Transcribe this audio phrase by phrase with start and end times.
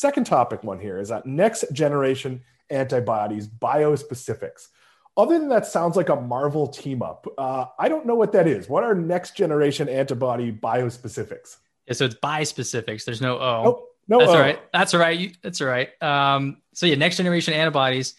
[0.00, 4.68] second topic one here is that next generation antibodies, biospecifics.
[5.16, 7.26] Other than that, sounds like a Marvel team up.
[7.36, 8.68] Uh, I don't know what that is.
[8.68, 11.56] What are next generation antibody biospecifics?
[11.86, 13.04] Yeah, so it's bispecifics.
[13.04, 13.62] There's no O.
[13.64, 13.86] Nope.
[14.08, 14.34] No, that's O.
[14.34, 14.60] all right.
[14.72, 15.18] That's all right.
[15.18, 15.90] You, that's all right.
[16.02, 18.14] Um, so yeah, next generation antibodies.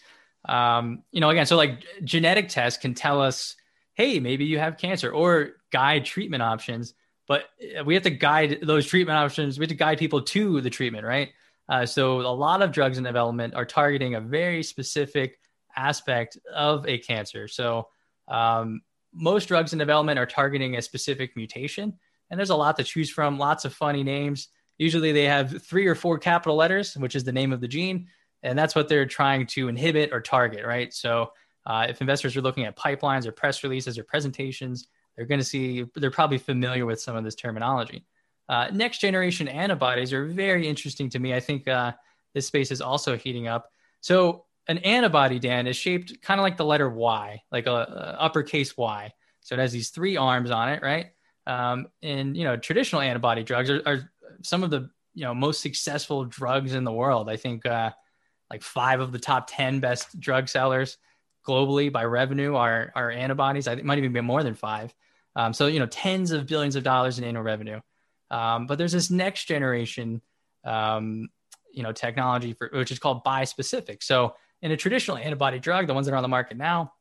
[0.48, 3.56] Um, you know, again, so like genetic tests can tell us,
[3.94, 6.94] hey, maybe you have cancer, or guide treatment options.
[7.26, 7.44] But
[7.84, 9.58] we have to guide those treatment options.
[9.58, 11.30] We have to guide people to the treatment, right?
[11.72, 15.38] Uh, so a lot of drugs in development are targeting a very specific
[15.74, 17.48] aspect of a cancer.
[17.48, 17.88] So
[18.28, 18.82] um,
[19.14, 21.94] most drugs in development are targeting a specific mutation,
[22.28, 23.38] and there's a lot to choose from.
[23.38, 24.48] Lots of funny names.
[24.76, 28.06] Usually they have three or four capital letters, which is the name of the gene,
[28.42, 30.92] and that's what they're trying to inhibit or target, right?
[30.92, 31.32] So
[31.64, 35.44] uh, if investors are looking at pipelines or press releases or presentations, they're going to
[35.44, 38.04] see they're probably familiar with some of this terminology.
[38.48, 41.34] Uh, next generation antibodies are very interesting to me.
[41.34, 41.92] I think uh,
[42.34, 43.70] this space is also heating up.
[44.00, 48.16] So an antibody, Dan, is shaped kind of like the letter Y, like a, a,
[48.20, 49.12] uppercase Y.
[49.40, 51.06] So it has these three arms on it, right?
[51.46, 54.10] Um, and you know, traditional antibody drugs are, are,
[54.42, 57.28] some of the you know most successful drugs in the world.
[57.28, 57.90] I think uh,
[58.50, 60.98] like five of the top ten best drug sellers
[61.46, 63.66] globally by revenue are are antibodies.
[63.66, 64.94] I think it might even be more than five.
[65.34, 67.80] Um, so you know, tens of billions of dollars in annual revenue.
[68.32, 70.22] Um, but there's this next generation,
[70.64, 71.28] um,
[71.72, 74.02] you know, technology for which is called bispecific.
[74.02, 76.94] So in a traditional antibody drug, the ones that are on the market now,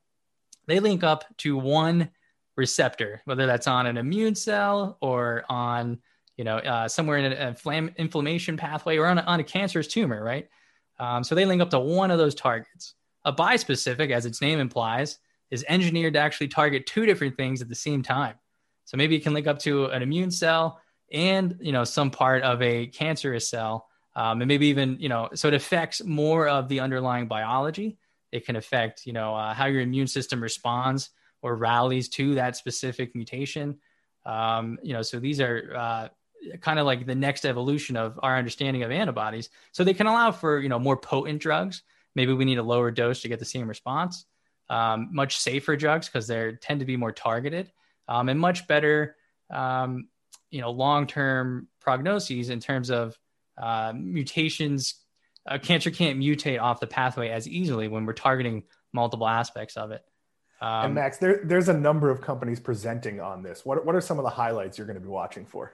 [0.68, 2.10] they link up to one
[2.58, 6.00] receptor, whether that's on an immune cell or on,
[6.36, 9.88] you know, uh, somewhere in an inflam- inflammation pathway or on a, on a cancerous
[9.88, 10.50] tumor, right?
[11.00, 12.96] Um, so they link up to one of those targets.
[13.24, 15.18] A bispecific, as its name implies,
[15.50, 18.36] is engineered to actually target two different things at the same time.
[18.86, 20.80] So maybe it can link up to an immune cell
[21.12, 25.30] and you know some part of a cancerous cell um, and maybe even you know
[25.34, 27.98] so it affects more of the underlying biology.
[28.32, 31.10] It can affect you know uh, how your immune system responds
[31.42, 33.80] or rallies to that specific mutation.
[34.26, 36.08] Um, you know so these are uh,
[36.60, 39.50] kind of like the next evolution of our understanding of antibodies.
[39.72, 41.84] So they can allow for you know more potent drugs.
[42.14, 44.26] Maybe we need a lower dose to get the same response.
[44.70, 47.72] Um, much safer drugs because they tend to be more targeted
[48.08, 49.18] um, and much better
[49.50, 50.08] um,
[50.52, 53.18] you know long term prognoses in terms of
[53.58, 54.96] uh, mutations.
[55.48, 58.64] Uh, cancer can't mutate off the pathway as easily when we're targeting
[58.94, 60.04] multiple aspects of it.
[60.62, 63.66] Um, and Max, there, there's a number of companies presenting on this.
[63.66, 65.74] What, what are some of the highlights you're going to be watching for?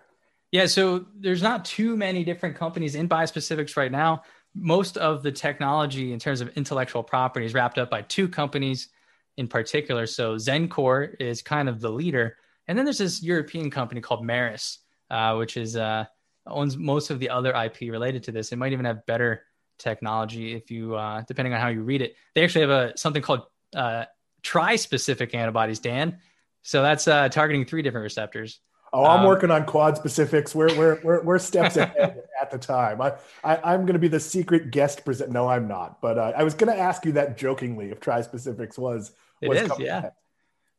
[0.54, 4.24] Yeah, so there's not too many different companies in biospecifics right now.
[4.56, 8.88] Most of the technology in terms of intellectual property is wrapped up by two companies
[9.36, 10.08] in particular.
[10.08, 14.78] So Xencor is kind of the leader, and then there's this European company called Merus,
[15.10, 16.06] uh, which is uh,
[16.46, 18.52] owns most of the other IP related to this.
[18.52, 19.44] It might even have better
[19.80, 22.16] technology if you, uh, depending on how you read it.
[22.36, 23.44] They actually have a something called
[23.76, 24.06] uh,
[24.44, 26.20] tri-specific antibodies, Dan.
[26.64, 28.60] So that's uh, targeting three different receptors.
[28.94, 30.56] Oh, I'm um, working on quad specifics.
[30.56, 33.02] We're we're we're, we're steps ahead at the time.
[33.02, 33.14] I,
[33.44, 35.30] I am going to be the secret guest present.
[35.32, 36.02] No, I'm not.
[36.02, 39.12] But uh, I was going to ask you that jokingly if tri specifics was.
[39.42, 40.00] It was is, yeah.
[40.00, 40.12] Ahead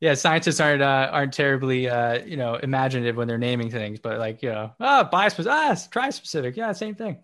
[0.01, 4.19] yeah, scientists aren't uh, aren't terribly uh, you know imaginative when they're naming things, but
[4.19, 7.19] like you know, ah, oh, bispecific, ah, tri-specific, yeah, same thing.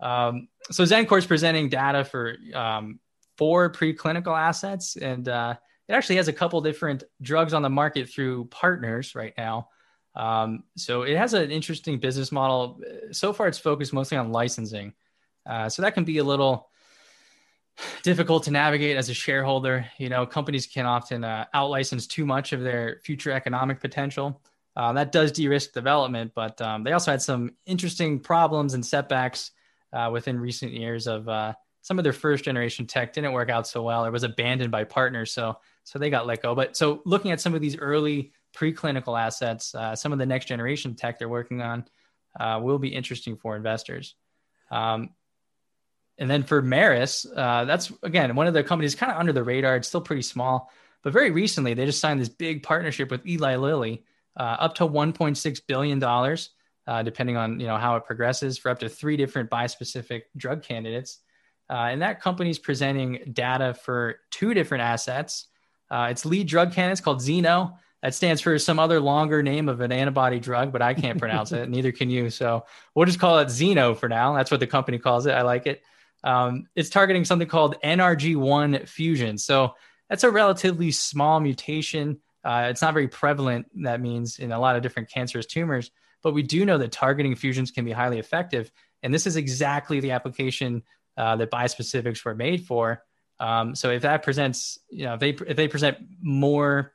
[0.00, 3.00] Um, so Xencor is presenting data for um,
[3.36, 5.56] four preclinical assets, and uh,
[5.88, 9.68] it actually has a couple different drugs on the market through partners right now.
[10.14, 12.80] Um, so it has an interesting business model.
[13.10, 14.92] So far, it's focused mostly on licensing,
[15.46, 16.68] uh, so that can be a little
[18.02, 19.86] difficult to navigate as a shareholder.
[19.98, 24.40] You know, companies can often uh, outlicense too much of their future economic potential.
[24.76, 29.52] Uh, that does de-risk development, but um, they also had some interesting problems and setbacks
[29.92, 31.52] uh, within recent years of uh,
[31.82, 34.82] some of their first generation tech didn't work out so well or was abandoned by
[34.82, 35.30] partners.
[35.32, 36.54] So, so they got let go.
[36.54, 40.46] But so looking at some of these early preclinical assets, uh, some of the next
[40.46, 41.84] generation tech they're working on
[42.40, 44.14] uh, will be interesting for investors.
[44.70, 45.10] Um,
[46.18, 49.42] and then for Merus, uh, that's again one of the companies kind of under the
[49.42, 49.76] radar.
[49.76, 50.70] It's still pretty small,
[51.02, 54.04] but very recently they just signed this big partnership with Eli Lilly,
[54.36, 56.50] uh, up to 1.6 billion dollars,
[56.86, 60.62] uh, depending on you know how it progresses, for up to three different bispecific drug
[60.62, 61.18] candidates.
[61.68, 65.46] Uh, and that company is presenting data for two different assets.
[65.90, 67.78] Uh, its lead drug candidate is called Zeno.
[68.02, 71.52] That stands for some other longer name of an antibody drug, but I can't pronounce
[71.52, 71.68] it.
[71.70, 72.28] Neither can you.
[72.28, 74.34] So we'll just call it Zeno for now.
[74.34, 75.32] That's what the company calls it.
[75.32, 75.82] I like it.
[76.24, 79.38] Um, it's targeting something called NRG1 fusion.
[79.38, 79.74] So
[80.08, 82.18] that's a relatively small mutation.
[82.42, 85.90] Uh, it's not very prevalent, that means, in a lot of different cancerous tumors.
[86.22, 88.72] But we do know that targeting fusions can be highly effective.
[89.02, 90.82] And this is exactly the application
[91.16, 93.04] uh, that bispecifics were made for.
[93.38, 96.92] Um, so if that presents, you know, if they if they present more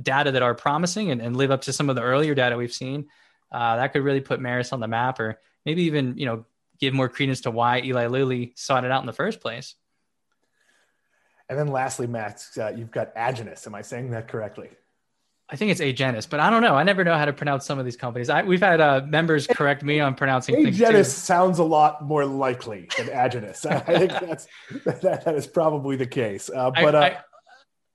[0.00, 2.72] data that are promising and, and live up to some of the earlier data we've
[2.72, 3.08] seen,
[3.50, 6.44] uh, that could really put Merus on the map, or maybe even you know
[6.80, 9.74] give more credence to why Eli Lilly sought it out in the first place.
[11.48, 13.66] And then lastly, Max, uh, you've got Agenus.
[13.66, 14.70] Am I saying that correctly?
[15.52, 16.76] I think it's Agenus, but I don't know.
[16.76, 18.30] I never know how to pronounce some of these companies.
[18.30, 22.88] I, we've had uh, members correct me on pronouncing Agenus sounds a lot more likely
[22.96, 23.66] than Agenus.
[23.88, 24.46] I think that's
[24.84, 26.50] that, that is probably the case.
[26.54, 27.20] Uh, but I, uh,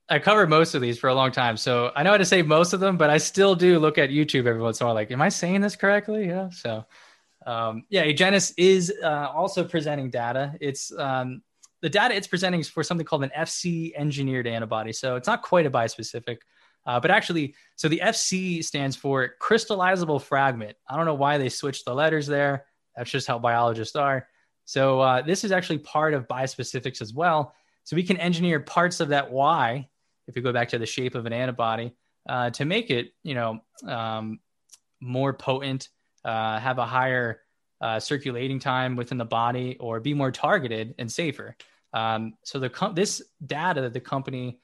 [0.10, 2.26] I, I, covered most of these for a long time, so I know how to
[2.26, 2.98] say most of them.
[2.98, 4.96] But I still do look at YouTube every once in a while.
[4.96, 6.28] Like, am I saying this correctly?
[6.28, 6.50] Yeah.
[6.50, 6.86] So,
[7.46, 10.56] um, yeah, Agenus is uh, also presenting data.
[10.60, 11.42] It's um,
[11.82, 14.92] the data it's presenting is for something called an FC engineered antibody.
[14.92, 16.38] So it's not quite a bispecific.
[16.86, 20.78] Uh, but actually, so the FC stands for crystallizable fragment.
[20.88, 22.66] I don't know why they switched the letters there.
[22.96, 24.28] That's just how biologists are.
[24.66, 27.54] So uh, this is actually part of bispecifics as well.
[27.84, 29.88] So we can engineer parts of that Y,
[30.28, 31.94] if we go back to the shape of an antibody,
[32.28, 34.40] uh, to make it, you know, um,
[35.02, 35.90] more potent,
[36.26, 37.42] uh, have a higher
[37.82, 41.56] uh, circulating time within the body, or be more targeted and safer.
[41.94, 44.60] Um, so the com- this data that the company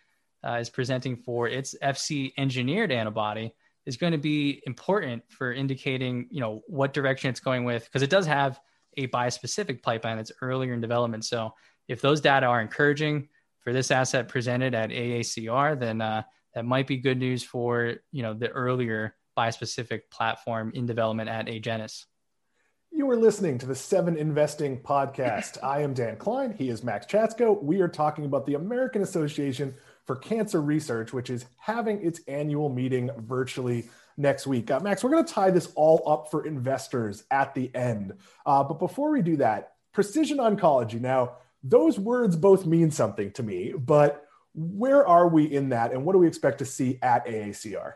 [0.46, 3.54] uh, is presenting for its FC engineered antibody
[3.86, 8.02] is going to be important for indicating, you know, what direction it's going with, because
[8.02, 8.60] it does have
[8.98, 11.26] a bispecific pipeline that's earlier in development.
[11.26, 11.54] So
[11.88, 13.30] if those data are encouraging
[13.60, 16.24] for this asset presented at AACR, then uh,
[16.54, 21.48] that might be good news for, you know, the earlier bispecific platform in development at
[21.48, 22.06] Agenus.
[22.94, 25.58] You are listening to the Seven Investing Podcast.
[25.64, 26.52] I am Dan Kline.
[26.52, 27.64] He is Max Chatsko.
[27.64, 29.74] We are talking about the American Association
[30.06, 34.70] for Cancer Research, which is having its annual meeting virtually next week.
[34.70, 38.14] Uh, Max, we're going to tie this all up for investors at the end.
[38.46, 41.00] Uh, but before we do that, precision oncology.
[41.00, 46.04] Now, those words both mean something to me, but where are we in that and
[46.04, 47.94] what do we expect to see at AACR?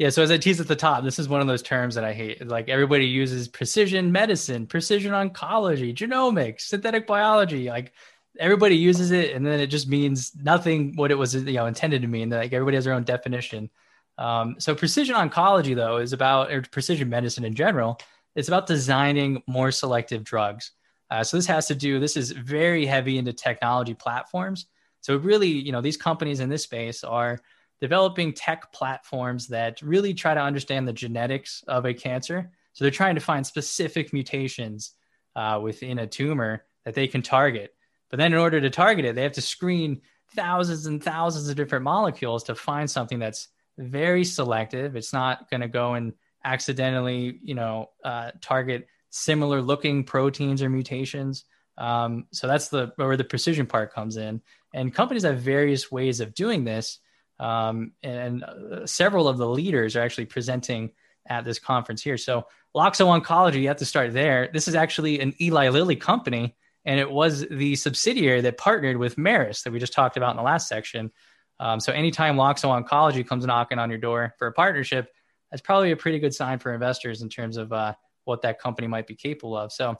[0.00, 2.04] Yeah, so as I teased at the top, this is one of those terms that
[2.04, 2.46] I hate.
[2.46, 7.68] Like everybody uses precision medicine, precision oncology, genomics, synthetic biology.
[7.68, 7.92] Like
[8.38, 12.00] everybody uses it and then it just means nothing what it was you know intended
[12.00, 13.68] to mean like everybody has their own definition
[14.16, 17.98] um, so precision oncology though is about or precision medicine in general
[18.36, 20.70] it's about designing more selective drugs
[21.10, 24.66] uh, so this has to do this is very heavy into technology platforms
[25.00, 27.40] so really you know these companies in this space are
[27.80, 32.90] developing tech platforms that really try to understand the genetics of a cancer so they're
[32.90, 34.92] trying to find specific mutations
[35.36, 37.74] uh, within a tumor that they can target
[38.10, 40.02] but then in order to target it, they have to screen
[40.34, 43.48] thousands and thousands of different molecules to find something that's
[43.78, 44.96] very selective.
[44.96, 46.12] It's not going to go and
[46.44, 51.44] accidentally, you know, uh, target similar looking proteins or mutations.
[51.78, 54.42] Um, so that's the where the precision part comes in.
[54.74, 56.98] And companies have various ways of doing this.
[57.40, 60.90] Um, and uh, several of the leaders are actually presenting
[61.26, 62.18] at this conference here.
[62.18, 62.46] So
[62.76, 64.50] Loxo Oncology, you have to start there.
[64.52, 66.54] This is actually an Eli Lilly company
[66.84, 70.36] and it was the subsidiary that partnered with Merus that we just talked about in
[70.36, 71.10] the last section.
[71.58, 75.10] Um, so anytime Loxo Oncology comes knocking on your door for a partnership,
[75.50, 77.94] that's probably a pretty good sign for investors in terms of uh,
[78.24, 79.72] what that company might be capable of.
[79.72, 79.96] So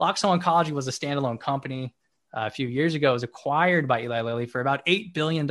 [0.00, 1.94] Loxo Oncology was a standalone company
[2.32, 3.10] uh, a few years ago.
[3.10, 5.48] It was acquired by Eli Lilly for about $8 billion.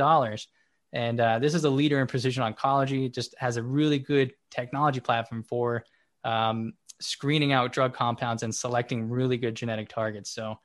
[0.92, 5.00] And uh, this is a leader in precision oncology, just has a really good technology
[5.00, 5.84] platform for
[6.24, 10.30] um, screening out drug compounds and selecting really good genetic targets.
[10.30, 10.58] So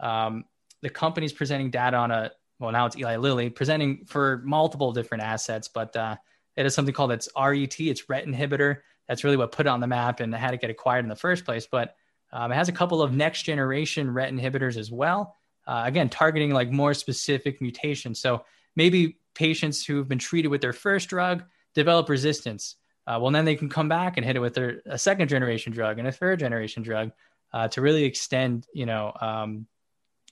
[0.00, 0.44] um,
[0.82, 5.22] the company's presenting data on a well now it's Eli Lilly presenting for multiple different
[5.22, 6.16] assets, but uh,
[6.56, 8.78] it is something called its RET, its RET inhibitor.
[9.06, 11.16] That's really what put it on the map and had it get acquired in the
[11.16, 11.68] first place.
[11.70, 11.94] But
[12.32, 15.36] um, it has a couple of next generation RET inhibitors as well.
[15.66, 18.20] Uh, again, targeting like more specific mutations.
[18.20, 18.44] So
[18.74, 22.74] maybe patients who've been treated with their first drug develop resistance.
[23.06, 25.72] Uh, well, then they can come back and hit it with their a second generation
[25.72, 27.12] drug and a third generation drug
[27.54, 29.66] uh, to really extend, you know, um,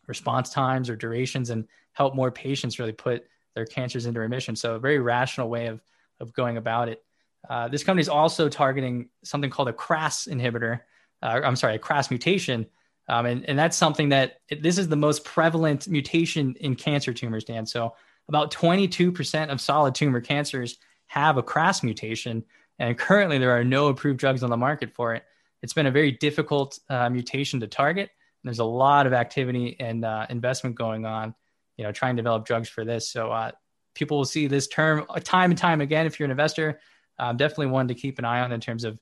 [0.09, 4.57] response times or durations and help more patients really put their cancers into remission.
[4.57, 5.81] So a very rational way of,
[6.21, 7.03] of going about it.
[7.49, 10.81] Uh, this company is also targeting something called a KRAS inhibitor.
[11.23, 12.67] Uh, I'm sorry, a KRAS mutation.
[13.09, 17.45] Um, and, and that's something that this is the most prevalent mutation in cancer tumors,
[17.45, 17.65] Dan.
[17.65, 17.95] So
[18.29, 22.45] about 22% of solid tumor cancers have a KRAS mutation.
[22.79, 25.25] And currently there are no approved drugs on the market for it.
[25.63, 28.11] It's been a very difficult uh, mutation to target
[28.47, 31.35] there's a lot of activity and uh, investment going on,
[31.77, 33.09] you know, trying to develop drugs for this.
[33.09, 33.51] So uh,
[33.95, 36.07] people will see this term time and time again.
[36.07, 36.81] If you're an investor,
[37.19, 38.99] um, definitely one to keep an eye on in terms of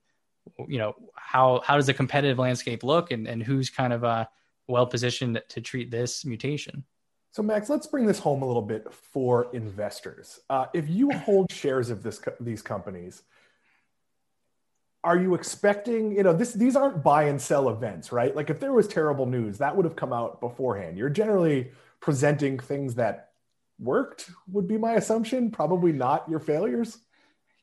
[0.69, 4.26] you know how how does the competitive landscape look and, and who's kind of uh,
[4.66, 6.85] well positioned to treat this mutation
[7.35, 11.50] so max let's bring this home a little bit for investors uh, if you hold
[11.50, 13.23] shares of this these companies
[15.03, 18.61] are you expecting you know this these aren't buy and sell events right like if
[18.61, 23.31] there was terrible news that would have come out beforehand you're generally presenting things that
[23.81, 26.99] worked would be my assumption probably not your failures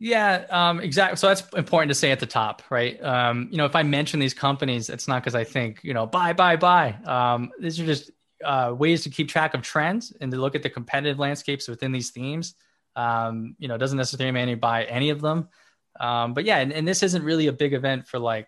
[0.04, 1.16] yeah, um, exactly.
[1.18, 3.00] So that's important to say at the top, right?
[3.04, 6.08] Um, you know, if I mention these companies, it's not because I think, you know,
[6.08, 6.94] buy, buy, buy.
[7.06, 8.10] Um, these are just
[8.43, 11.91] uh, ways to keep track of trends and to look at the competitive landscapes within
[11.91, 12.55] these themes.
[12.95, 15.48] Um, you know, doesn't necessarily mean you buy any of them.
[16.00, 18.48] Um, but yeah, and, and, this isn't really a big event for like,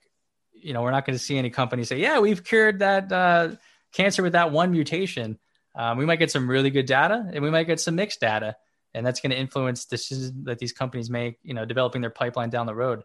[0.54, 3.52] you know, we're not going to see any company say, yeah, we've cured that uh,
[3.94, 5.38] cancer with that one mutation.
[5.76, 8.56] Um, we might get some really good data and we might get some mixed data
[8.94, 12.50] and that's going to influence decisions that these companies make, you know, developing their pipeline
[12.50, 13.04] down the road.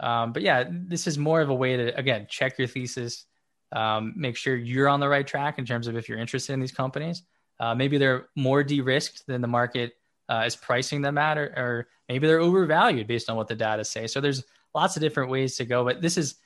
[0.00, 3.26] Um, but yeah, this is more of a way to again check your thesis,
[3.74, 6.60] um, make sure you're on the right track in terms of if you're interested in
[6.60, 7.22] these companies.
[7.60, 9.92] Uh, maybe they're more de-risked than the market
[10.28, 13.84] uh, is pricing them at, or, or, maybe they're overvalued based on what the data
[13.84, 14.06] say.
[14.06, 16.36] So there's lots of different ways to go, but this is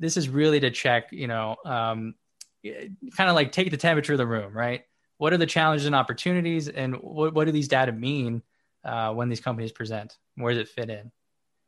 [0.00, 2.14] this is really to check, you know, um,
[2.64, 4.82] kind of like take the temperature of the room, right?
[5.18, 8.42] what are the challenges and opportunities and what, what do these data mean
[8.84, 11.10] uh, when these companies present where does it fit in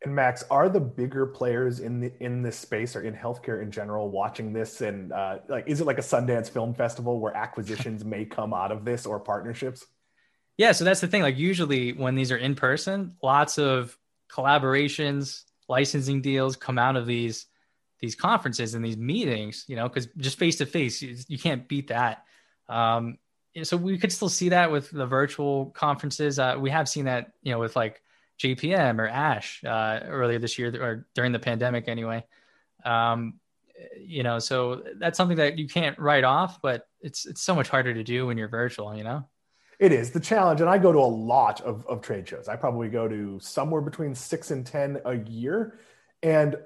[0.06, 3.70] and max are the bigger players in the in this space or in healthcare in
[3.70, 4.80] general watching this?
[4.80, 8.72] And uh, like is it like a sundance film festival where acquisitions may come out
[8.72, 9.84] of this or partnerships?
[10.56, 11.22] Yeah so that's the thing.
[11.22, 13.96] Like usually when these are in person lots of
[14.30, 17.46] collaborations licensing deals come out of these
[18.00, 21.88] these conferences and these meetings you know because just face to face you can't beat
[21.88, 22.24] that.
[22.68, 23.18] Um,
[23.62, 26.38] so we could still see that with the virtual conferences.
[26.38, 28.02] Uh, we have seen that, you know, with like
[28.38, 32.24] JPM or ASH uh, earlier this year or during the pandemic anyway.
[32.84, 33.34] Um,
[33.98, 37.68] you know, so that's something that you can't write off, but it's it's so much
[37.68, 38.96] harder to do when you're virtual.
[38.96, 39.28] You know.
[39.78, 42.48] It is the challenge, and I go to a lot of, of trade shows.
[42.48, 45.78] I probably go to somewhere between six and ten a year,
[46.22, 46.56] and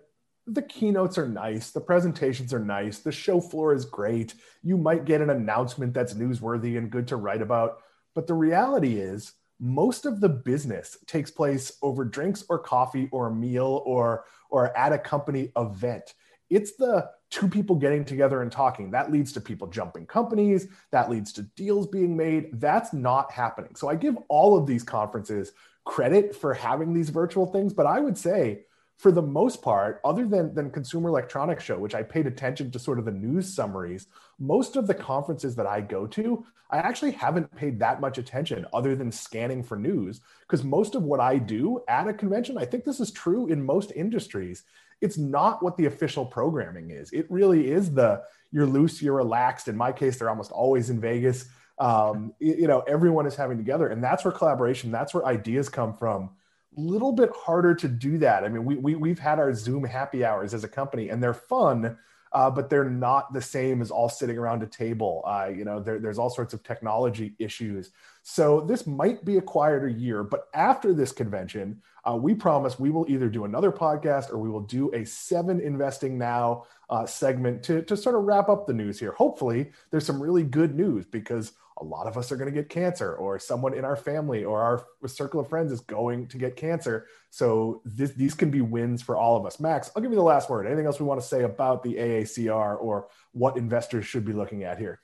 [0.47, 4.35] the keynotes are nice, the presentations are nice, the show floor is great.
[4.63, 7.79] You might get an announcement that's newsworthy and good to write about.
[8.15, 13.29] But the reality is, most of the business takes place over drinks or coffee or
[13.29, 16.15] a meal or, or at a company event.
[16.49, 18.91] It's the two people getting together and talking.
[18.91, 20.67] That leads to people jumping companies.
[20.91, 22.61] That leads to deals being made.
[22.61, 23.77] That's not happening.
[23.77, 25.53] So I give all of these conferences
[25.85, 28.65] credit for having these virtual things, but I would say
[29.01, 32.79] for the most part, other than, than Consumer Electronics Show, which I paid attention to
[32.79, 37.13] sort of the news summaries, most of the conferences that I go to, I actually
[37.13, 40.21] haven't paid that much attention other than scanning for news.
[40.43, 43.65] Because most of what I do at a convention, I think this is true in
[43.65, 44.65] most industries,
[45.01, 47.11] it's not what the official programming is.
[47.13, 49.69] It really is the you're loose, you're relaxed.
[49.69, 51.47] In my case, they're almost always in Vegas.
[51.79, 55.97] Um, you know, everyone is having together, and that's where collaboration, that's where ideas come
[55.97, 56.29] from
[56.77, 58.45] little bit harder to do that.
[58.45, 61.35] I mean, we, we we've had our Zoom happy hours as a company, and they're
[61.35, 61.99] fun,
[62.33, 65.23] uh, but they're not the same as all sitting around a table.
[65.27, 67.91] Uh, you know, there, there's all sorts of technology issues.
[68.23, 72.91] So this might be a quieter year, but after this convention, uh, we promise we
[72.91, 77.63] will either do another podcast or we will do a seven investing now uh, segment
[77.65, 79.13] to, to sort of wrap up the news here.
[79.13, 82.69] Hopefully, there's some really good news because a lot of us are going to get
[82.69, 86.57] cancer or someone in our family or our circle of friends is going to get
[86.57, 87.07] cancer.
[87.31, 89.59] So this, these can be wins for all of us.
[89.59, 90.67] Max i'll give you the last word.
[90.67, 94.63] Anything else we want to say about the aacr or what investors should be looking
[94.63, 95.01] at here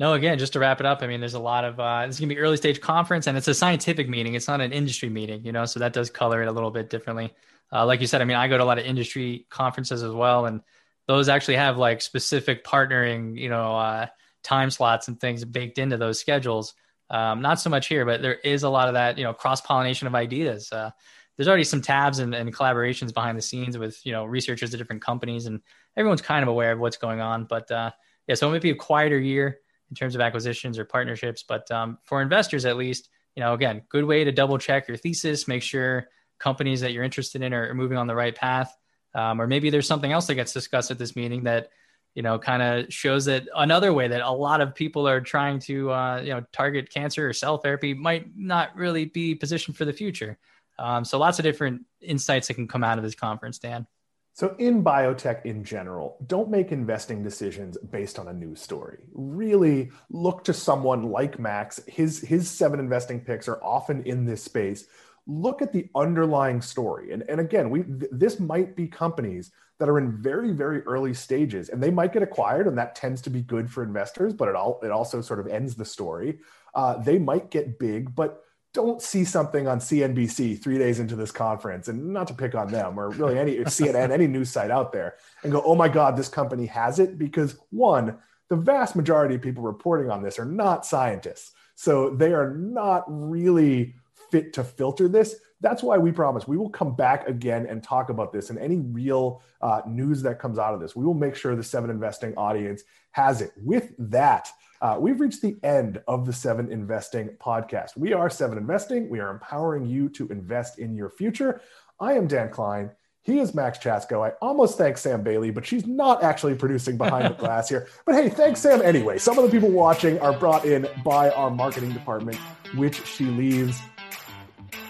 [0.00, 2.18] no again just to wrap it up i mean there's a lot of uh, is
[2.18, 5.08] going to be early stage conference and it's a scientific meeting it's not an industry
[5.08, 7.32] meeting you know so that does color it a little bit differently
[7.72, 10.12] uh, like you said i mean i go to a lot of industry conferences as
[10.12, 10.60] well and
[11.06, 14.06] those actually have like specific partnering you know uh,
[14.44, 16.74] time slots and things baked into those schedules.
[17.10, 19.60] Um, not so much here, but there is a lot of that, you know, cross
[19.60, 20.70] pollination of ideas.
[20.70, 20.90] Uh,
[21.36, 24.78] there's already some tabs and, and, collaborations behind the scenes with, you know, researchers at
[24.78, 25.60] different companies, and
[25.96, 27.44] everyone's kind of aware of what's going on.
[27.44, 27.90] But uh,
[28.28, 29.58] yeah, so it might be a quieter year
[29.94, 33.82] in terms of acquisitions or partnerships, but um, for investors at least, you know, again,
[33.88, 36.08] good way to double check your thesis, make sure
[36.40, 38.76] companies that you're interested in are, are moving on the right path.
[39.14, 41.68] Um, or maybe there's something else that gets discussed at this meeting that
[42.14, 45.58] you know, kind of shows that another way that a lot of people are trying
[45.58, 49.84] to, uh, you know, target cancer or cell therapy might not really be positioned for
[49.84, 50.38] the future.
[50.78, 53.86] Um, so lots of different insights that can come out of this conference, Dan.
[54.34, 58.98] So, in biotech in general, don't make investing decisions based on a news story.
[59.12, 61.80] Really look to someone like Max.
[61.86, 64.86] His, his seven investing picks are often in this space
[65.26, 67.12] look at the underlying story.
[67.12, 71.14] And, and again, we th- this might be companies that are in very, very early
[71.14, 74.48] stages and they might get acquired, and that tends to be good for investors, but
[74.48, 76.38] it all it also sort of ends the story.
[76.74, 78.42] Uh, they might get big, but
[78.74, 82.70] don't see something on CNBC three days into this conference, and not to pick on
[82.70, 86.16] them or really any CNN, any news site out there, and go, oh my God,
[86.16, 87.16] this company has it.
[87.16, 91.52] Because one, the vast majority of people reporting on this are not scientists.
[91.76, 93.94] So they are not really
[94.30, 95.36] fit to filter this.
[95.60, 98.78] That's why we promise we will come back again and talk about this and any
[98.78, 100.96] real uh, news that comes out of this.
[100.96, 103.52] We will make sure the Seven Investing audience has it.
[103.56, 104.48] With that,
[104.84, 107.96] uh, we've reached the end of the Seven Investing podcast.
[107.96, 109.08] We are Seven Investing.
[109.08, 111.62] We are empowering you to invest in your future.
[111.98, 112.90] I am Dan Kline.
[113.22, 114.22] He is Max Chatsko.
[114.22, 117.88] I almost thank Sam Bailey, but she's not actually producing behind the glass here.
[118.04, 119.16] But hey, thanks, Sam, anyway.
[119.16, 122.36] Some of the people watching are brought in by our marketing department,
[122.74, 123.80] which she leaves.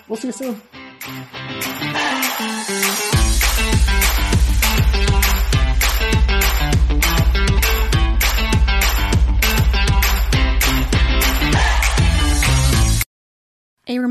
[0.09, 0.61] We'll see you soon.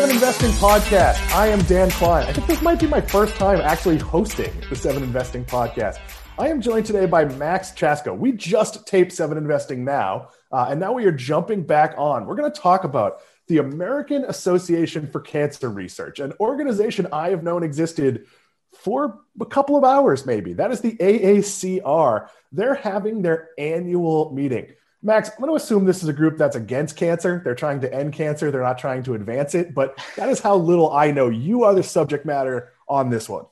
[0.00, 1.34] Seven Investing Podcast.
[1.34, 2.26] I am Dan Kline.
[2.26, 5.98] I think this might be my first time actually hosting the Seven Investing Podcast.
[6.38, 8.16] I am joined today by Max Chatsko.
[8.16, 12.24] We just taped Seven Investing now, uh, and now we are jumping back on.
[12.24, 17.42] We're going to talk about the American Association for Cancer Research, an organization I have
[17.42, 18.24] known existed
[18.72, 20.54] for a couple of hours, maybe.
[20.54, 22.28] That is the AACR.
[22.52, 24.68] They're having their annual meeting.
[25.02, 27.40] Max, I'm going to assume this is a group that's against cancer.
[27.42, 28.50] They're trying to end cancer.
[28.50, 29.74] They're not trying to advance it.
[29.74, 31.28] But that is how little I know.
[31.28, 33.46] You are the subject matter on this one.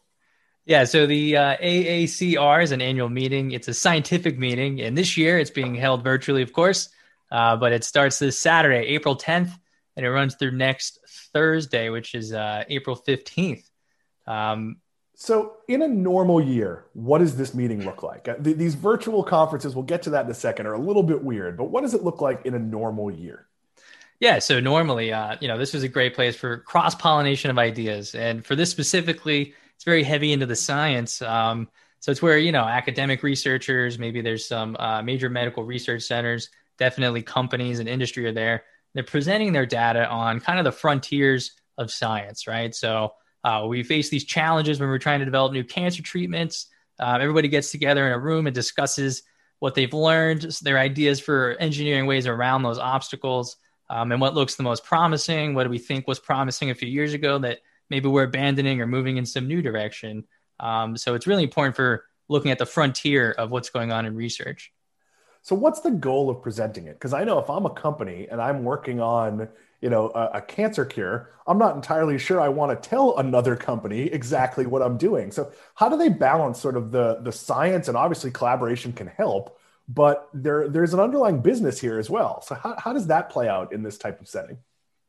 [0.66, 3.52] Yeah, so the uh, AACR is an annual meeting.
[3.52, 6.90] It's a scientific meeting, and this year it's being held virtually, of course.
[7.32, 9.50] Uh, but it starts this Saturday, April 10th,
[9.96, 10.98] and it runs through next
[11.32, 13.64] Thursday, which is uh, April 15th.
[14.26, 14.76] Um,
[15.20, 18.28] so, in a normal year, what does this meeting look like?
[18.28, 21.24] Uh, these virtual conferences, we'll get to that in a second, are a little bit
[21.24, 23.48] weird, but what does it look like in a normal year?
[24.20, 27.58] Yeah, so normally, uh, you know, this is a great place for cross pollination of
[27.58, 31.20] ideas, and for this specifically, it's very heavy into the science.
[31.20, 36.04] Um, so it's where you know academic researchers, maybe there's some uh, major medical research
[36.04, 38.62] centers, definitely companies and industry are there.
[38.94, 42.72] They're presenting their data on kind of the frontiers of science, right?
[42.72, 46.66] So uh, we face these challenges when we're trying to develop new cancer treatments.
[46.98, 49.22] Uh, everybody gets together in a room and discusses
[49.60, 53.56] what they've learned, their ideas for engineering ways around those obstacles,
[53.90, 55.54] um, and what looks the most promising.
[55.54, 58.86] What do we think was promising a few years ago that maybe we're abandoning or
[58.86, 60.24] moving in some new direction?
[60.60, 64.14] Um, so it's really important for looking at the frontier of what's going on in
[64.14, 64.72] research.
[65.42, 66.94] So, what's the goal of presenting it?
[66.94, 69.48] Because I know if I'm a company and I'm working on
[69.80, 73.56] you know a, a, cancer cure i'm not entirely sure i want to tell another
[73.56, 77.88] company exactly what i'm doing so how do they balance sort of the the science
[77.88, 82.54] and obviously collaboration can help but there there's an underlying business here as well so
[82.54, 84.58] how, how does that play out in this type of setting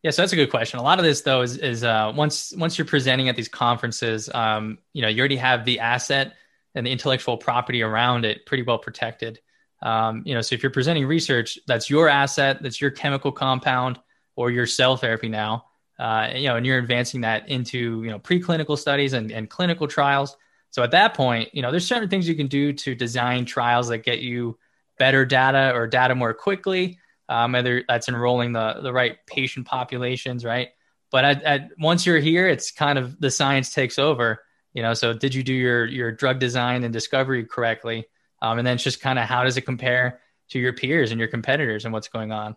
[0.02, 0.80] yeah, so that's a good question.
[0.80, 4.30] A lot of this, though, is, is uh, once once you're presenting at these conferences,
[4.34, 6.36] um, you know, you already have the asset
[6.74, 9.42] and the intellectual property around it pretty well protected.
[9.82, 14.00] Um, you know, so if you're presenting research, that's your asset, that's your chemical compound
[14.40, 15.66] or your cell therapy now,
[16.00, 19.86] uh, you know, and you're advancing that into you know preclinical studies and, and clinical
[19.86, 20.38] trials.
[20.70, 23.90] So at that point, you know, there's certain things you can do to design trials
[23.90, 24.58] that get you
[24.98, 27.00] better data or data more quickly.
[27.28, 30.70] Um, whether that's enrolling the the right patient populations, right?
[31.12, 34.42] But at, at once you're here, it's kind of the science takes over.
[34.72, 38.06] You know, so did you do your your drug design and discovery correctly?
[38.42, 40.22] Um, and then it's just kind of how does it compare
[40.52, 42.56] to your peers and your competitors and what's going on?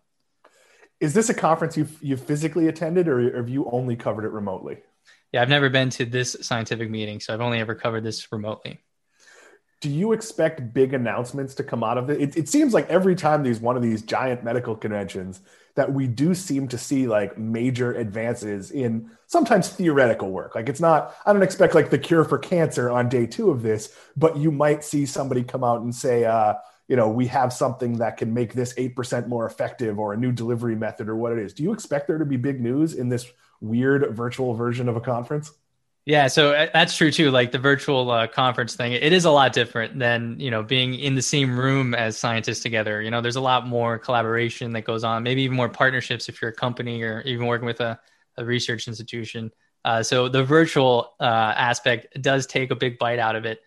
[1.03, 4.79] Is this a conference you've, you've physically attended or have you only covered it remotely?
[5.33, 8.79] Yeah, I've never been to this scientific meeting, so I've only ever covered this remotely.
[9.81, 12.21] Do you expect big announcements to come out of it?
[12.21, 15.41] It, it seems like every time there's one of these giant medical conventions
[15.75, 20.55] that we do seem to see like major advances in sometimes theoretical work.
[20.55, 23.63] Like it's not, I don't expect like the cure for cancer on day two of
[23.63, 26.55] this, but you might see somebody come out and say, uh,
[26.89, 30.33] you know, we have something that can make this 8% more effective or a new
[30.33, 31.55] delivery method or what it is.
[31.55, 35.01] Do you expect there to be big news in this weird virtual version of a
[35.01, 35.53] conference?
[36.05, 37.31] Yeah, so uh, that's true too.
[37.31, 40.95] Like the virtual uh, conference thing, it is a lot different than you know being
[40.95, 43.01] in the same room as scientists together.
[43.01, 46.43] You know, there's a lot more collaboration that goes on, maybe even more partnerships if
[46.43, 48.01] you're a company or even working with a,
[48.37, 49.53] a research institution.
[49.85, 53.61] Uh, so the virtual uh, aspect does take a big bite out of it.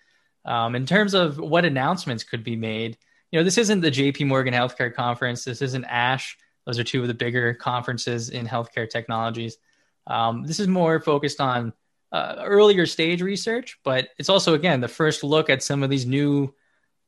[0.45, 2.97] Um, in terms of what announcements could be made,
[3.31, 4.25] you know, this isn't the J.P.
[4.25, 5.43] Morgan Healthcare Conference.
[5.43, 6.37] This isn't ASH.
[6.65, 9.57] Those are two of the bigger conferences in healthcare technologies.
[10.07, 11.73] Um, this is more focused on
[12.11, 16.05] uh, earlier stage research, but it's also again the first look at some of these
[16.05, 16.53] new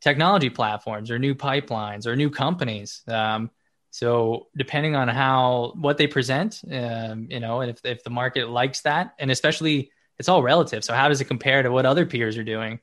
[0.02, 3.04] technology platforms or new pipelines or new companies.
[3.08, 3.50] Um,
[3.90, 8.50] so depending on how what they present, um, you know, and if if the market
[8.50, 10.84] likes that, and especially it's all relative.
[10.84, 12.80] So how does it compare to what other peers are doing?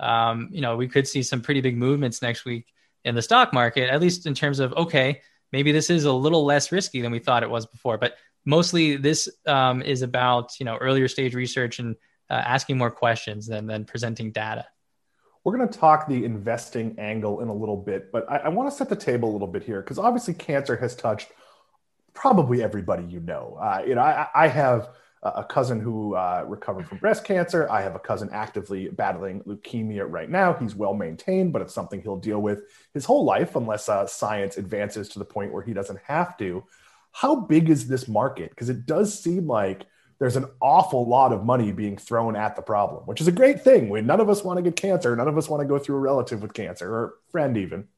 [0.00, 2.66] Um, you know, we could see some pretty big movements next week
[3.04, 5.20] in the stock market, at least in terms of okay,
[5.52, 7.98] maybe this is a little less risky than we thought it was before.
[7.98, 11.96] But mostly this um, is about you know earlier stage research and
[12.30, 14.66] uh, asking more questions than than presenting data.
[15.44, 18.70] We're going to talk the investing angle in a little bit, but I, I want
[18.70, 21.28] to set the table a little bit here because obviously cancer has touched
[22.12, 23.56] probably everybody you know.
[23.60, 24.90] Uh, you know, I, I have
[25.22, 27.70] a cousin who uh, recovered from breast cancer.
[27.70, 30.52] I have a cousin actively battling leukemia right now.
[30.52, 32.62] He's well maintained, but it's something he'll deal with
[32.94, 36.64] his whole life unless uh, science advances to the point where he doesn't have to
[37.12, 38.50] how big is this market?
[38.50, 39.86] Because it does seem like
[40.18, 43.62] there's an awful lot of money being thrown at the problem, which is a great
[43.62, 43.88] thing.
[43.88, 45.96] We none of us want to get cancer, none of us want to go through
[45.96, 47.88] a relative with cancer or friend even.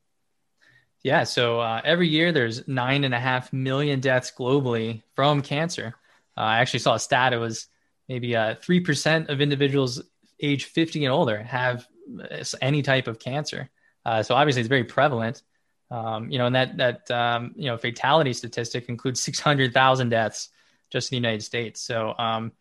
[1.03, 5.95] Yeah, so uh, every year there's nine and a half million deaths globally from cancer.
[6.41, 7.67] Uh, I actually saw a stat; it was
[8.09, 10.03] maybe uh, three percent of individuals
[10.43, 11.87] age 50 and older have
[12.19, 13.69] uh, any type of cancer.
[14.07, 15.43] Uh, so obviously, it's very prevalent.
[15.91, 20.49] Um, you know, and that that um, you know fatality statistic includes 600,000 deaths
[20.91, 21.83] just in the United States.
[21.83, 22.53] So, um,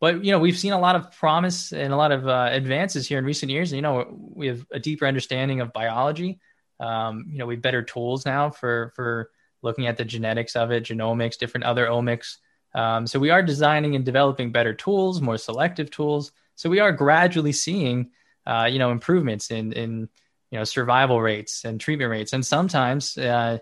[0.00, 3.06] but you know, we've seen a lot of promise and a lot of uh, advances
[3.06, 3.70] here in recent years.
[3.70, 6.40] You know, we have a deeper understanding of biology.
[6.80, 9.30] Um, you know, we have better tools now for for
[9.62, 12.36] looking at the genetics of it, genomics, different other omics.
[12.76, 16.30] Um, so we are designing and developing better tools, more selective tools.
[16.56, 18.10] So we are gradually seeing,
[18.46, 20.08] uh, you know, improvements in in
[20.50, 22.32] you know survival rates and treatment rates.
[22.32, 23.58] And sometimes uh,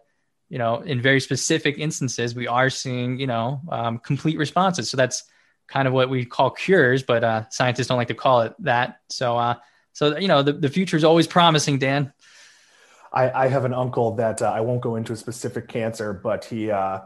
[0.49, 4.91] you know in very specific instances we are seeing you know um, complete responses.
[4.91, 5.25] So that's
[5.69, 8.99] kind of what we call cures but uh, scientists don't like to call it that.
[9.09, 9.55] So uh,
[9.93, 12.13] so you know the, the future is always promising dan.
[13.13, 16.45] I, I have an uncle that uh, I won't go into a specific cancer, but
[16.45, 17.03] he, uh,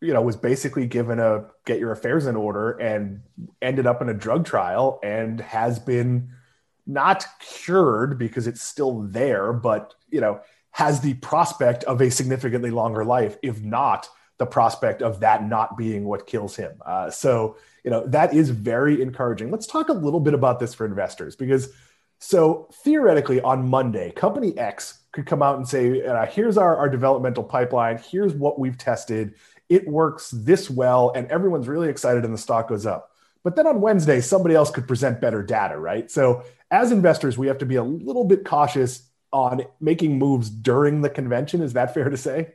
[0.00, 3.20] you know, was basically given a get your affairs in order and
[3.60, 6.30] ended up in a drug trial and has been
[6.86, 12.70] not cured because it's still there, but you know, has the prospect of a significantly
[12.70, 14.08] longer life, if not
[14.38, 16.80] the prospect of that not being what kills him.
[16.86, 19.50] Uh, so, you know, that is very encouraging.
[19.50, 21.70] Let's talk a little bit about this for investors because,
[22.20, 26.88] so theoretically, on Monday, company X could come out and say, uh, here's our, our
[26.88, 29.34] developmental pipeline, here's what we've tested,
[29.68, 33.10] it works this well, and everyone's really excited and the stock goes up.
[33.44, 36.10] But then on Wednesday, somebody else could present better data, right?
[36.10, 39.02] So as investors, we have to be a little bit cautious
[39.32, 41.62] on making moves during the convention.
[41.62, 42.52] Is that fair to say?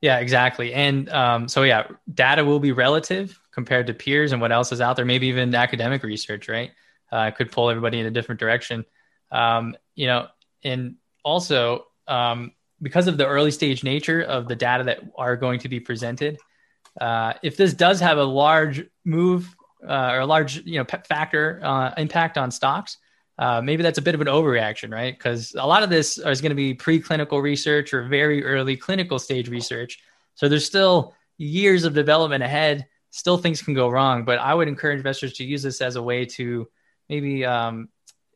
[0.00, 0.72] Yeah, exactly.
[0.72, 4.80] And um, so, yeah, data will be relative compared to peers and what else is
[4.80, 6.70] out there, maybe even academic research, right?
[7.12, 8.84] Uh, could pull everybody in a different direction.
[9.30, 10.28] Um, you know,
[10.64, 15.60] and also um, because of the early stage nature of the data that are going
[15.60, 16.38] to be presented,
[17.00, 19.54] uh, if this does have a large move
[19.86, 22.98] uh, or a large you know factor uh, impact on stocks,
[23.38, 25.16] uh, maybe that's a bit of an overreaction, right?
[25.16, 29.18] Because a lot of this is going to be preclinical research or very early clinical
[29.18, 29.98] stage research.
[30.34, 32.86] So there's still years of development ahead.
[33.10, 36.02] Still, things can go wrong, but I would encourage investors to use this as a
[36.02, 36.68] way to
[37.08, 37.88] maybe um,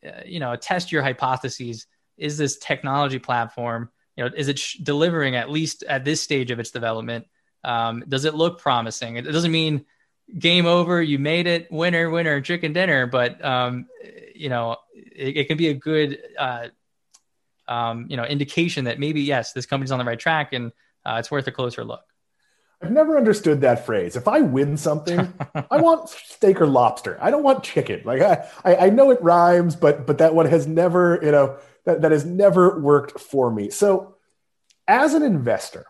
[0.04, 1.86] uh, you know test your hypotheses.
[2.16, 6.50] Is this technology platform you know is it sh- delivering at least at this stage
[6.50, 7.26] of its development?
[7.62, 9.16] Um, does it look promising?
[9.16, 9.86] It doesn't mean
[10.38, 13.06] game over, you made it, winner, winner, chicken dinner.
[13.06, 13.86] But um,
[14.34, 16.68] you know, it, it, can be a good uh,
[17.68, 20.72] um, you know indication that maybe yes, this company's on the right track, and
[21.04, 22.04] uh, it's worth a closer look.
[22.82, 24.14] I've never understood that phrase.
[24.14, 25.32] If I win something,
[25.70, 27.16] I want steak or lobster.
[27.20, 28.02] I don't want chicken.
[28.04, 31.56] Like I, I, I know it rhymes, but but that one has never, you know,
[31.84, 33.70] that, that has never worked for me.
[33.70, 34.16] So
[34.88, 35.86] as an investor,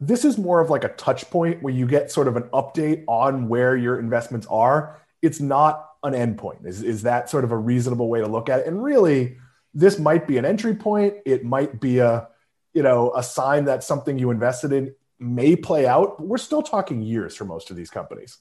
[0.00, 3.04] this is more of like a touch point where you get sort of an update
[3.06, 4.98] on where your investments are.
[5.20, 6.66] It's not an endpoint.
[6.66, 8.66] Is, is that sort of a reasonable way to look at it?
[8.66, 9.36] And really,
[9.74, 11.16] this might be an entry point.
[11.26, 12.28] It might be a,
[12.72, 16.16] you know, a sign that something you invested in may play out.
[16.16, 18.38] But we're still talking years for most of these companies.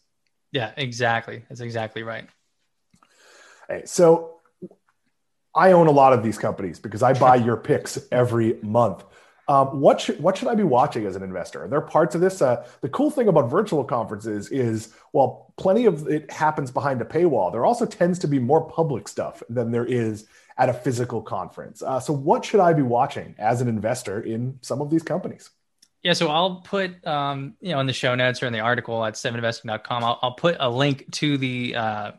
[0.51, 1.43] Yeah, exactly.
[1.49, 2.27] That's exactly right.
[3.67, 4.38] Hey, so
[5.55, 9.03] I own a lot of these companies because I buy your picks every month.
[9.47, 11.63] Um, what should what should I be watching as an investor?
[11.63, 12.39] Are there parts of this?
[12.39, 17.05] Uh, the cool thing about virtual conferences is, while plenty of it happens behind a
[17.05, 20.27] paywall, there also tends to be more public stuff than there is
[20.59, 21.81] at a physical conference.
[21.81, 25.49] Uh, so, what should I be watching as an investor in some of these companies?
[26.03, 29.03] Yeah, so I'll put um, you know in the show notes or in the article
[29.03, 32.11] at seveninvesting.com, I'll, I'll put a link to the uh,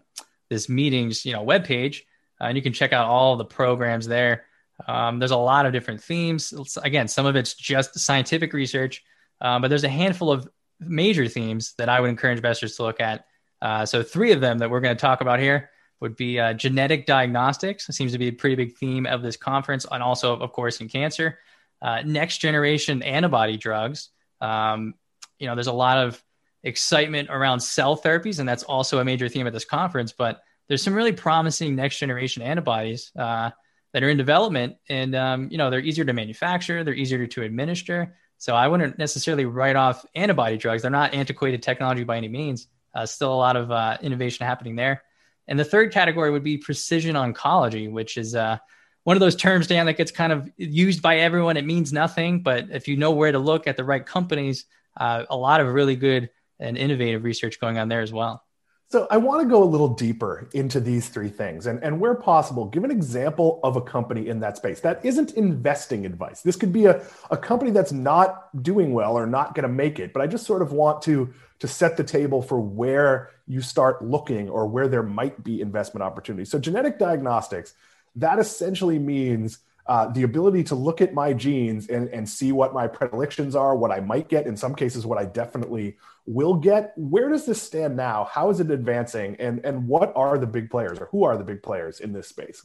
[0.49, 2.01] this meetings you know webpage,
[2.40, 4.44] uh, and you can check out all the programs there.
[4.87, 6.55] Um, there's a lot of different themes.
[6.83, 9.05] Again, some of it's just scientific research,
[9.40, 10.48] um, but there's a handful of
[10.81, 13.26] major themes that I would encourage investors to look at.
[13.61, 16.55] Uh, so three of them that we're going to talk about here would be uh,
[16.55, 17.88] genetic diagnostics.
[17.88, 20.81] It seems to be a pretty big theme of this conference, and also, of course,
[20.81, 21.38] in cancer.
[21.83, 24.09] Uh, next generation antibody drugs.
[24.40, 24.94] Um,
[25.38, 26.22] you know, there's a lot of
[26.62, 30.12] excitement around cell therapies, and that's also a major theme at this conference.
[30.12, 33.50] But there's some really promising next generation antibodies uh,
[33.92, 37.42] that are in development, and um, you know, they're easier to manufacture, they're easier to
[37.42, 38.14] administer.
[38.38, 40.83] So I wouldn't necessarily write off antibody drugs.
[40.83, 42.68] They're not antiquated technology by any means.
[42.94, 45.02] Uh, still a lot of uh, innovation happening there.
[45.48, 48.59] And the third category would be precision oncology, which is uh,
[49.02, 51.56] one of those terms, Dan, that gets kind of used by everyone.
[51.56, 55.24] It means nothing, but if you know where to look at the right companies, uh,
[55.28, 56.30] a lot of really good
[56.61, 58.44] and innovative research going on there as well.
[58.90, 62.16] So I want to go a little deeper into these three things and, and where
[62.16, 64.81] possible, give an example of a company in that space.
[64.81, 66.42] That isn't investing advice.
[66.42, 67.00] This could be a,
[67.31, 70.44] a company that's not doing well or not going to make it, but I just
[70.44, 74.88] sort of want to, to set the table for where you start looking or where
[74.88, 76.50] there might be investment opportunities.
[76.50, 77.74] So genetic diagnostics,
[78.16, 79.59] that essentially means
[79.90, 83.74] uh, the ability to look at my genes and, and see what my predilections are,
[83.74, 86.92] what I might get, in some cases, what I definitely will get.
[86.96, 88.29] Where does this stand now?
[88.31, 89.35] How is it advancing?
[89.40, 92.29] And, and what are the big players or who are the big players in this
[92.29, 92.64] space?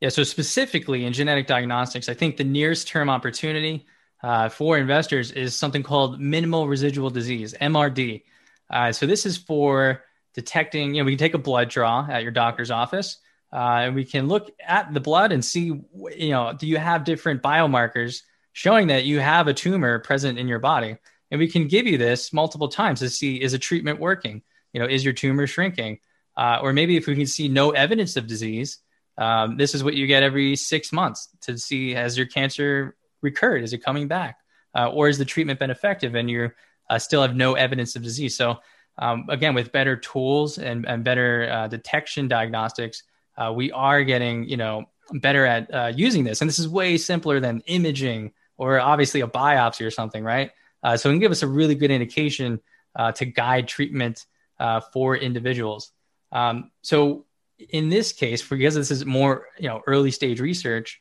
[0.00, 3.84] Yeah, so specifically in genetic diagnostics, I think the nearest term opportunity
[4.22, 8.22] uh, for investors is something called minimal residual disease, MRD.
[8.70, 10.04] Uh, so this is for
[10.34, 13.18] detecting, you know, we can take a blood draw at your doctor's office
[13.52, 17.04] uh, and we can look at the blood and see, you know, do you have
[17.04, 20.96] different biomarkers showing that you have a tumor present in your body?
[21.30, 24.42] And we can give you this multiple times to see is a treatment working?
[24.72, 25.98] You know, is your tumor shrinking?
[26.36, 28.78] Uh, or maybe if we can see no evidence of disease,
[29.18, 33.62] um, this is what you get every six months to see has your cancer recurred?
[33.62, 34.38] Is it coming back?
[34.74, 36.50] Uh, or is the treatment been effective and you
[36.88, 38.36] uh, still have no evidence of disease?
[38.36, 38.60] So,
[38.98, 43.02] um, again, with better tools and, and better uh, detection diagnostics,
[43.40, 46.40] uh, we are getting you know better at uh, using this.
[46.40, 50.50] And this is way simpler than imaging or obviously a biopsy or something right?
[50.82, 52.60] Uh, so it can give us a really good indication
[52.96, 54.26] uh, to guide treatment
[54.58, 55.92] uh, for individuals.
[56.32, 57.26] Um, so
[57.68, 60.98] in this case because this is more you know early stage research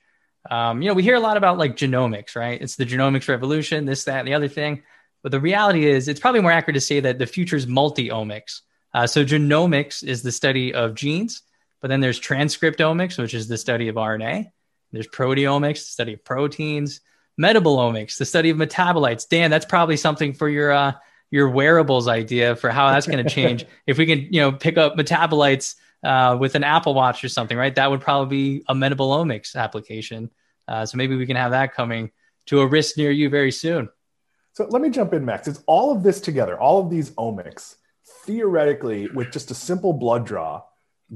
[0.52, 2.62] um, you know we hear a lot about like genomics right?
[2.62, 4.84] It's the genomics revolution this that and the other thing.
[5.22, 8.62] But the reality is it's probably more accurate to say that the future is multi-omics.
[8.94, 11.44] Uh, so genomics is the study of genes
[11.82, 14.52] but then there's transcriptomics, which is the study of RNA.
[14.92, 17.02] There's proteomics, the study of proteins.
[17.40, 19.28] Metabolomics, the study of metabolites.
[19.28, 20.92] Dan, that's probably something for your uh,
[21.32, 23.66] your wearables idea for how that's going to change.
[23.88, 27.58] if we can, you know, pick up metabolites uh, with an Apple Watch or something,
[27.58, 27.74] right?
[27.76, 30.32] That would probably be a metabolomics application.
[30.68, 32.12] Uh, so maybe we can have that coming
[32.48, 33.90] to a wrist near you very soon.
[34.54, 35.48] So let me jump in, Max.
[35.48, 37.76] It's all of this together, all of these omics,
[38.26, 40.64] theoretically, with just a simple blood draw,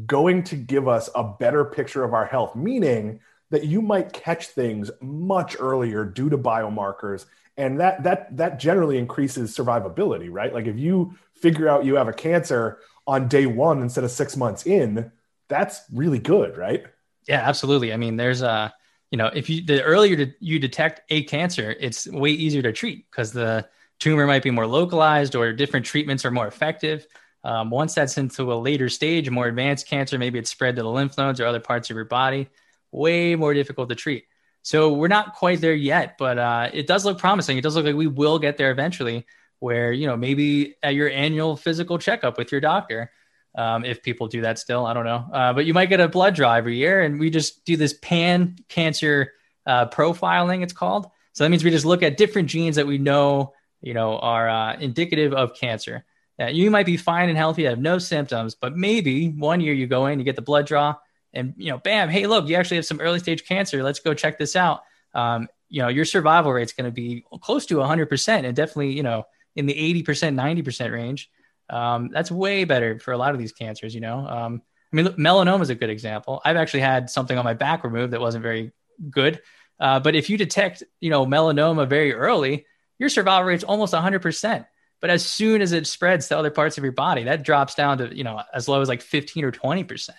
[0.05, 3.19] going to give us a better picture of our health, meaning
[3.51, 7.25] that you might catch things much earlier due to biomarkers
[7.55, 10.53] and that that that generally increases survivability right?
[10.53, 14.37] Like if you figure out you have a cancer on day 1 instead of 6
[14.37, 15.11] months in
[15.49, 16.85] that's really good right?
[17.27, 17.93] Yeah absolutely.
[17.93, 18.73] I mean there's a
[19.11, 23.05] you know if you the earlier you detect a cancer it's way easier to treat
[23.11, 23.67] because the
[23.99, 27.05] tumor might be more localized or different treatments are more effective
[27.43, 30.89] um, once that's into a later stage, more advanced cancer, maybe it's spread to the
[30.89, 32.47] lymph nodes or other parts of your body,
[32.91, 34.25] way more difficult to treat.
[34.61, 37.57] So we're not quite there yet, but uh, it does look promising.
[37.57, 39.25] It does look like we will get there eventually,
[39.59, 43.11] where you know maybe at your annual physical checkup with your doctor,
[43.55, 45.27] um, if people do that still, I don't know.
[45.31, 47.93] Uh, but you might get a blood draw every year, and we just do this
[48.01, 49.33] pan cancer
[49.65, 50.63] uh, profiling.
[50.63, 51.07] It's called.
[51.33, 54.49] So that means we just look at different genes that we know, you know, are
[54.49, 56.05] uh, indicative of cancer.
[56.39, 59.85] Uh, you might be fine and healthy, have no symptoms, but maybe one year you
[59.85, 60.95] go in, you get the blood draw,
[61.33, 63.83] and you know, bam, hey, look, you actually have some early stage cancer.
[63.83, 64.83] Let's go check this out.
[65.13, 68.93] Um, you know, your survival rate is going to be close to 100%, and definitely,
[68.93, 71.29] you know, in the 80%, 90% range.
[71.69, 73.93] Um, that's way better for a lot of these cancers.
[73.95, 76.41] You know, um, I mean, melanoma is a good example.
[76.45, 78.71] I've actually had something on my back removed that wasn't very
[79.09, 79.41] good.
[79.79, 82.65] Uh, but if you detect, you know, melanoma very early,
[82.99, 84.65] your survival rate's almost 100%.
[85.03, 87.97] But as soon as it spreads to other parts of your body, that drops down
[87.97, 90.09] to, you know, as low as like 15 or 20%.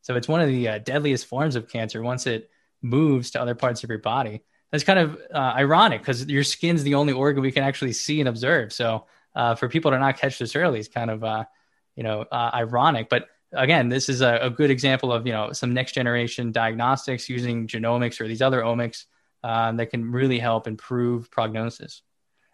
[0.00, 2.50] So it's one of the uh, deadliest forms of cancer once it
[2.82, 4.42] moves to other parts of your body.
[4.72, 8.18] That's kind of uh, ironic because your skin's the only organ we can actually see
[8.18, 8.72] and observe.
[8.72, 11.44] So uh, for people to not catch this early is kind of, uh,
[11.94, 13.08] you know, uh, ironic.
[13.08, 17.28] But again, this is a, a, good example of, you know, some next generation diagnostics
[17.28, 19.04] using genomics or these other omics
[19.44, 22.02] uh, that can really help improve prognosis.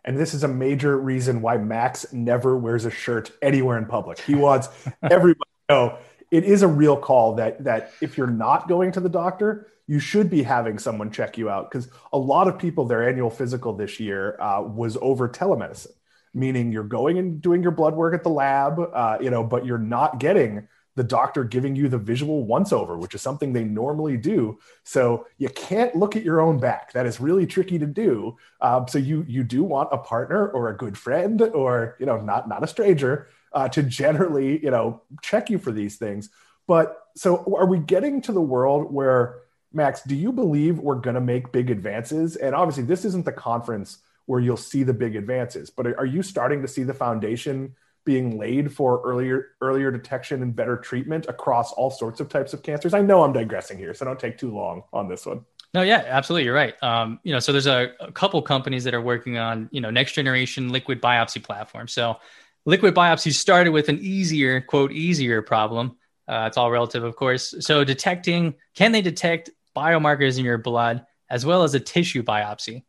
[0.09, 4.19] And this is a major reason why Max never wears a shirt anywhere in public.
[4.19, 4.71] He wants
[5.03, 5.99] everybody to know
[6.31, 10.01] it is a real call that that if you're not going to the doctor, you
[10.01, 13.75] should be having someone check you out because a lot of people their annual physical
[13.75, 15.93] this year uh, was over telemedicine,
[16.33, 19.67] meaning you're going and doing your blood work at the lab, uh, you know, but
[19.67, 20.67] you're not getting
[20.99, 24.59] the doctor giving you the visual once over, which is something they normally do.
[24.83, 26.93] So you can't look at your own back.
[26.93, 28.37] That is really tricky to do.
[28.61, 32.21] Um, so you you do want a partner or a good friend or you know
[32.21, 36.31] not not a stranger uh, to generally you know check you for these things.
[36.67, 40.03] But so are we getting to the world where Max?
[40.03, 42.35] Do you believe we're going to make big advances?
[42.35, 45.71] And obviously, this isn't the conference where you'll see the big advances.
[45.71, 47.77] But are you starting to see the foundation?
[48.09, 52.63] Being laid for earlier earlier detection and better treatment across all sorts of types of
[52.63, 52.95] cancers.
[52.95, 55.45] I know I'm digressing here, so don't take too long on this one.
[55.75, 56.83] No, yeah, absolutely, you're right.
[56.83, 59.91] Um, you know, so there's a, a, couple companies that are working on you know
[59.91, 61.93] next generation liquid biopsy platforms.
[61.93, 62.17] So
[62.65, 65.99] liquid biopsy started with an easier quote easier problem.
[66.27, 67.55] Uh, it's all relative, of course.
[67.61, 72.85] So detecting can they detect biomarkers in your blood as well as a tissue biopsy?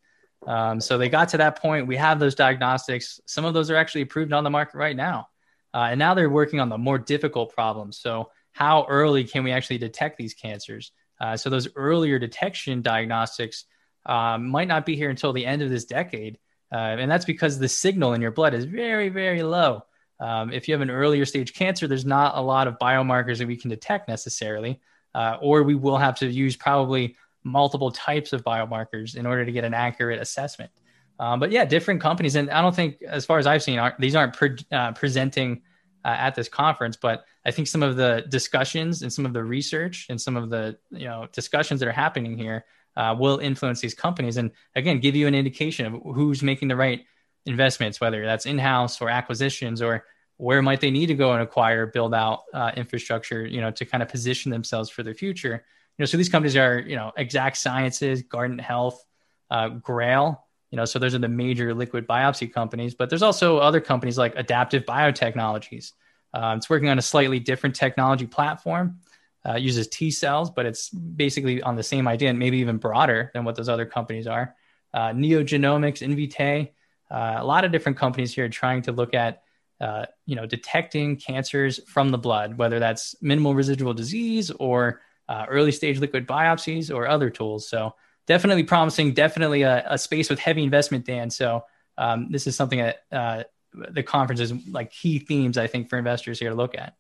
[0.48, 1.88] Um, so they got to that point.
[1.88, 3.20] We have those diagnostics.
[3.26, 5.28] Some of those are actually approved on the market right now.
[5.74, 8.00] Uh, and now they're working on the more difficult problems.
[8.00, 10.92] So, how early can we actually detect these cancers?
[11.22, 13.66] Uh, so, those earlier detection diagnostics
[14.06, 16.40] um, might not be here until the end of this decade.
[16.72, 19.84] Uh, and that's because the signal in your blood is very, very low.
[20.20, 23.48] Um, if you have an earlier stage cancer, there's not a lot of biomarkers that
[23.48, 24.80] we can detect necessarily,
[25.16, 27.16] uh, or we will have to use probably
[27.50, 30.72] multiple types of biomarkers in order to get an accurate assessment.
[31.20, 34.00] Um, but yeah, different companies, and I don't think, as far as I've seen, aren't,
[34.00, 35.62] these aren't pre- uh, presenting
[36.06, 36.96] uh, at this conference.
[36.96, 40.50] But I think some of the discussions and some of the research and some of
[40.50, 45.00] the you know discussions that are happening here uh, will influence these companies, and again,
[45.00, 47.04] give you an indication of who's making the right
[47.46, 50.06] investments, whether that's in house or acquisitions or
[50.38, 53.84] where might they need to go and acquire, build out uh, infrastructure, you know, to
[53.84, 55.66] kind of position themselves for the future
[56.00, 59.04] know, so these companies are, you know, Exact Sciences, Guardant Health,
[59.52, 62.94] uh, Grail, you know, so those are the major liquid biopsy companies.
[62.94, 65.94] But there's also other companies like Adaptive Biotechnologies.
[66.34, 69.00] Uh, it's working on a slightly different technology platform.
[69.48, 73.32] Uh, uses T cells, but it's basically on the same idea and maybe even broader
[73.34, 74.54] than what those other companies are.
[74.94, 76.72] Uh, NeoGenomics, Invitae,
[77.10, 79.44] uh, a lot of different companies here trying to look at,
[79.80, 85.46] uh, you know, detecting cancers from the blood, whether that's minimal residual disease or uh,
[85.48, 87.70] early stage liquid biopsies or other tools.
[87.70, 87.94] So
[88.26, 91.30] definitely promising, definitely a, a space with heavy investment, Dan.
[91.30, 91.64] So
[91.98, 95.98] um, this is something that uh, the conference is like key themes, I think, for
[95.98, 96.96] investors here to look at.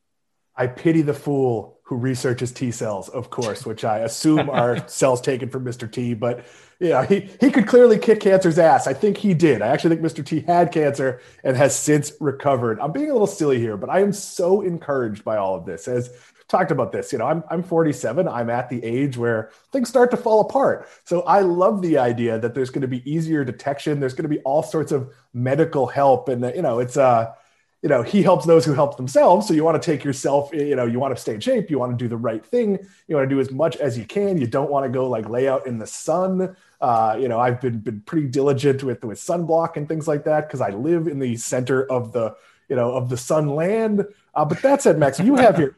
[0.55, 5.21] I pity the fool who researches T cells, of course, which I assume are cells
[5.21, 5.91] taken from Mr.
[5.91, 6.13] T.
[6.13, 6.45] But
[6.79, 8.85] yeah, he, he could clearly kick cancer's ass.
[8.85, 9.63] I think he did.
[9.63, 10.23] I actually think Mr.
[10.23, 12.79] T had cancer and has since recovered.
[12.79, 15.87] I'm being a little silly here, but I am so encouraged by all of this.
[15.87, 16.11] As
[16.49, 17.13] talked about this.
[17.13, 18.27] You know, I'm I'm 47.
[18.27, 20.89] I'm at the age where things start to fall apart.
[21.05, 23.99] So I love the idea that there's going to be easier detection.
[23.99, 27.33] There's going to be all sorts of medical help, and you know, it's uh,
[27.81, 29.47] you know, he helps those who help themselves.
[29.47, 31.69] So you want to take yourself, you know, you want to stay in shape.
[31.69, 32.77] You want to do the right thing.
[33.07, 34.37] You want to do as much as you can.
[34.37, 36.57] You don't want to go like lay out in the sun.
[36.81, 40.47] Uh, you know, I've been been pretty diligent with with sunblock and things like that
[40.47, 42.35] because I live in the center of the
[42.67, 44.05] you know of the sun land.
[44.35, 45.75] Uh, but that said, Max, you have your